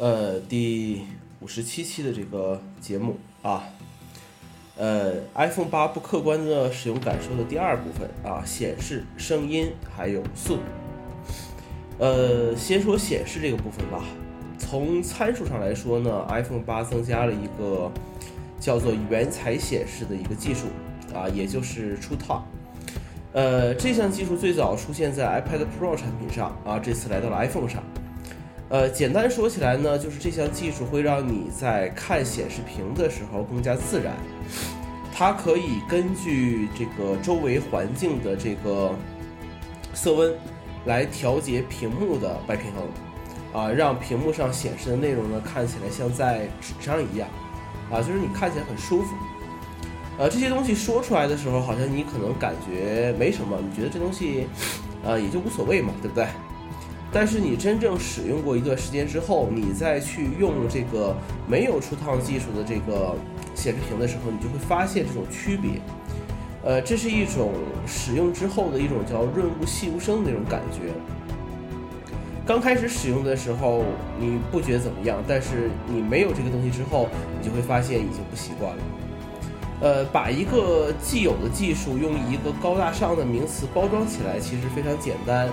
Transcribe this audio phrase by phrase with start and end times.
[0.00, 1.02] 呃，第
[1.40, 3.64] 五十七期的这个节目啊，
[4.78, 10.62] 呃，iPhone 八不客观的使用感受的第二部分啊，显示、声音还有速度。
[11.98, 14.02] 呃，先说显示这个部分吧。
[14.58, 17.92] 从参数上来说呢，iPhone 八增加了一个
[18.58, 20.68] 叫做原彩显示的一个技术
[21.14, 22.40] 啊，也就是 True Tone。
[23.34, 27.82] 呃，这项技术最早出现在 iPad Pro 产品上啊，这次来到了 iPhone 上。
[28.70, 34.14] 呃，简单说起来呢，就是这项技术会让你在看显示屏的时候更加自然。
[35.12, 38.94] 它可以根据这个周围环境的这个
[39.92, 40.32] 色温
[40.84, 47.28] 来调节屏幕的白平衡，啊，让屏幕上显示的内容呢看起来像在纸上一样，
[47.90, 49.16] 啊，就是你看起来很舒服。
[50.16, 54.46] 呃，这些东西说出来的时候，好像你可能感觉没什么，你觉得这东西，
[55.02, 56.24] 呃，也就无所谓嘛，对不对？
[57.12, 61.14] 但是你真正使用过一段时间之后，你再去用这个
[61.48, 63.16] 没有出烫技术的这个
[63.54, 65.72] 显示屏的时候，你就会发现这种区别。
[66.62, 67.52] 呃，这是一种
[67.86, 70.92] 使用之后的一种叫润物细无声的那种感觉。
[72.46, 73.84] 刚开始使用的时候
[74.18, 77.08] 你不觉得怎么样，但是你没有这个东西之后，
[77.38, 78.82] 你就会发现已经不习惯了。
[79.80, 85.48] 呃，把一个既有的技术用一个高大上的名词包装起来，其实非常简单。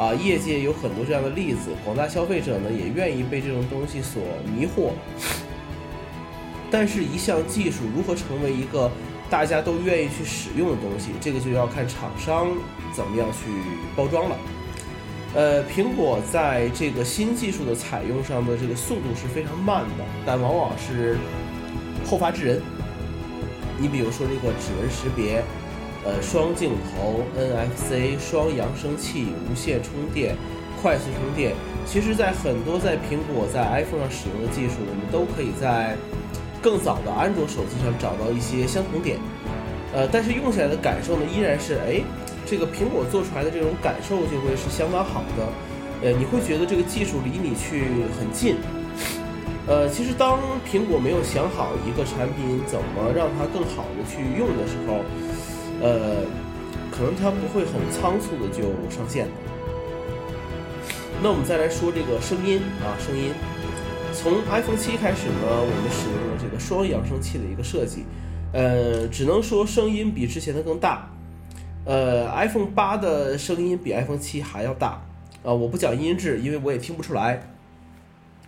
[0.00, 4.92] 啊，业界有很多这样的例子，广大消费者呢也愿意被这种东西所迷惑。
[6.70, 8.90] 但是，一项技术如何成为一个
[9.28, 12.48] 大家都愿意去使用的东西，这个就要看厂商
[12.94, 13.50] 怎么样去
[13.94, 14.36] 包装了。
[15.34, 21.18] 呃，苹果在这个新技术的采用上的这个速度是非常慢的，但往往是
[22.06, 22.62] 后发制人。
[23.76, 25.44] 你比如说这个指纹识别。
[26.04, 30.34] 呃，双镜头、NFC、双扬声器、无线充电、
[30.80, 31.52] 快速充电，
[31.84, 35.94] 其实，在很多在苹果在 iPhone 上使用的技术，我们都可以在
[36.62, 39.18] 更早的安卓手机上找到一些相同点。
[39.92, 42.00] 呃，但是用起来的感受呢，依然是，哎，
[42.46, 45.44] 这个苹果做出来的这种感受就会是相当好的。
[46.02, 48.56] 呃，你会觉得这个技术离你去很近。
[49.66, 55.04] 呃，其实当苹果没有想好一个产品怎么让它更好的去用的时候，
[55.80, 56.22] 呃，
[56.90, 58.62] 可能它不会很仓促的就
[58.94, 59.32] 上线的。
[61.22, 63.32] 那我们再来说这个声音啊，声音。
[64.12, 68.04] 从 iPhone 七开始呢，我们使用了这个双扬声器的一个设计，
[68.52, 71.08] 呃，只能说声音比之前的更大。
[71.86, 75.02] 呃，iPhone 八的声音比 iPhone 七还要大。
[75.42, 77.40] 啊，我不讲音质，因为我也听不出来。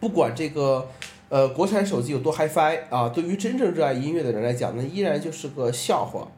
[0.00, 0.88] 不管这个
[1.30, 6.28] 呃国产手机有多 HiFi 啊，对于真正热爱音乐的人来讲，那依然就是个笑话。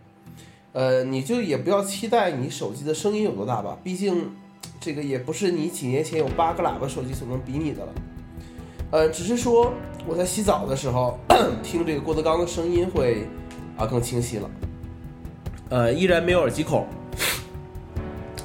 [0.76, 4.30] 呃，你就也不要期待你手机的声音有多大吧，毕竟
[4.78, 7.92] 这个也不是你几年前有八个喇叭手机所能比拟的了。
[8.90, 9.72] 呃，只是说
[10.06, 11.18] 我在洗澡的时候
[11.64, 13.26] 听这个郭德纲的声音会
[13.78, 14.50] 啊更清晰了。
[15.70, 16.86] 呃，依然没有耳机孔，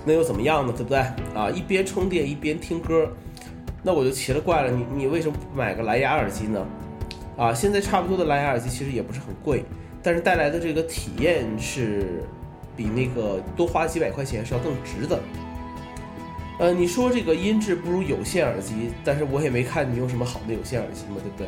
[0.06, 0.72] 那又怎么样呢？
[0.72, 1.00] 对不对？
[1.36, 3.12] 啊，一边充电一边听歌，
[3.84, 6.66] 那我就奇了怪了，你你为什么不买个蓝牙耳机呢？
[7.36, 9.66] 啊，现在差不多的蓝牙耳机其实也不是很贵。
[10.04, 12.24] 但是带来的这个体验是
[12.76, 15.20] 比那个多花几百块钱是要更值的。
[16.60, 21.48] 呃，你说这个音质不如有线耳机，但是我也没看你用什么好的有线耳机嘛，对不对？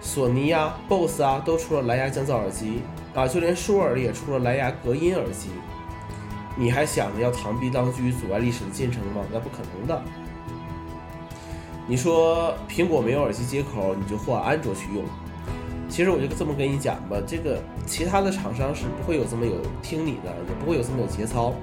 [0.00, 2.82] 索尼呀、BOSS 啊都出了蓝牙降噪耳机
[3.14, 5.48] 啊，就连舒尔也出了蓝牙隔音耳机。
[6.56, 9.22] 你还想着要螳臂当车阻碍历史的进程吗？
[9.32, 10.02] 那不可能的。
[11.86, 15.04] 你说苹果没有耳机接口，你就换安卓去用。
[15.94, 21.54] 其实我就这么跟你讲吧，这个其他的厂商是不会有这么有听你的，也不会有这么有节操。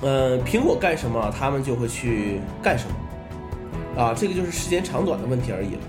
[0.00, 5.80] 嗯， 苹果干什么，他们就会去干什么，啊，这个就是时间长短的问题而已了。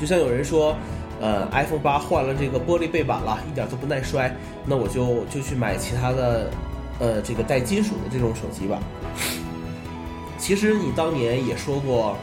[0.00, 0.74] 就像有人说，
[1.20, 4.34] 呃，iPhone 八换了这个玻璃背板了，一点都不耐摔，
[4.66, 6.50] 那我就就去买其他的，
[6.98, 8.80] 呃，这个带金属的这种手机吧。
[10.36, 12.16] 其实你当年也说过。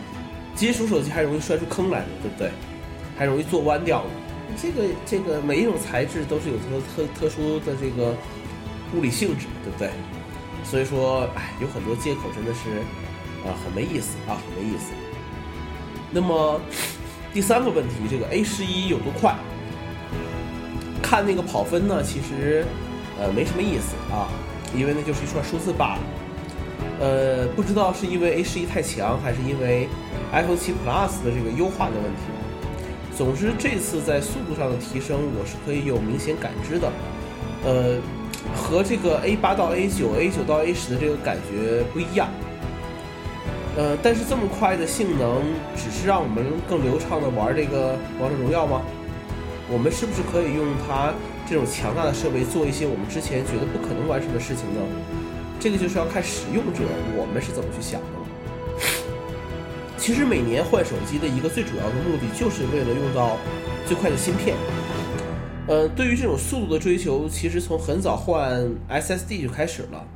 [0.60, 2.52] 金属手机还容易摔出坑来呢，对不对？
[3.18, 4.10] 还容易做弯掉呢。
[4.62, 6.64] 这个这个每一种材质都是有特
[6.94, 8.14] 特特殊的这个
[8.94, 9.90] 物理性质，对不对？
[10.66, 12.82] 所以说，哎，有很多借口真的是
[13.48, 14.92] 啊很没意思啊，很没意思。
[16.12, 16.60] 那么
[17.34, 19.34] 第三个问题，这个 A 十一有多快？
[21.02, 22.66] 看那个跑分呢，其实
[23.18, 24.28] 呃没什么意思啊，
[24.76, 26.02] 因为那就是一串数字罢了。
[27.00, 29.88] 呃，不知道是因为 A 十一太强，还是因为
[30.34, 32.22] iPhone 7 Plus 的这个优化的问题。
[33.16, 36.92] 总之，这次在速度上的提升，我是可以有明显感知的。
[37.66, 37.98] 呃，
[38.56, 42.28] 和这个 A 八到 A 九、A 九到 A 十的这个感觉不一样。
[43.78, 45.42] 呃，但是这么快的性能，
[45.76, 48.82] 只是让我们更流畅的玩这个王者荣耀吗？
[49.72, 51.14] 我们是不是可以用它
[51.48, 54.82] 这种强大的设备做一些我们之前觉得不可能完成的事情呢？
[55.60, 56.80] 这个就是要看使用者
[57.18, 58.26] 我们是怎么去想的了。
[59.98, 63.38] 其实每年换手机的一个最主要的目的，就是为了用到
[63.86, 64.56] 最快的芯片。
[65.68, 70.08] 呃，对于这种速度的追求，其实从很早换 SSD 就开始了。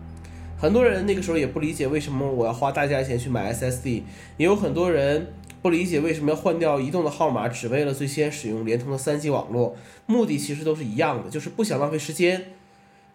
[0.57, 4.03] 很多人那个时候也不理解为什么我要花大价钱去买 SSD，
[4.37, 9.75] 也有很多人不理解为什么要换掉移动的号码，只为了最先使用联通的 3G 网络。
[10.05, 12.45] 目的其实都是一样的，就是不想浪费时间，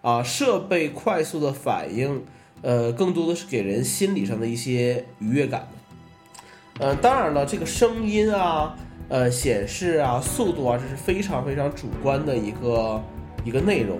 [0.00, 2.24] 啊，设备快速的反应，
[2.62, 6.86] 呃，更多的是给人心理上的一些愉悦感的。
[6.86, 8.76] 呃，当然了，这个声音啊，
[9.08, 13.02] 呃，显示啊，速度啊，这是非常非常主观的一个
[13.44, 13.98] 一个内容，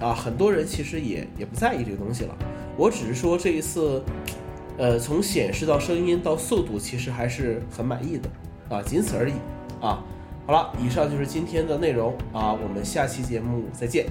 [0.00, 2.36] 啊，很多人其实也也不在意这个东西了。
[2.76, 4.02] 我只是说这一次，
[4.76, 8.28] 呃，从显示到声音到速度，其实还是很满意的
[8.68, 9.34] 啊，仅此而已
[9.80, 10.02] 啊。
[10.44, 14.06] 好了，以上就是今天的内容啊，我们下期节目再见。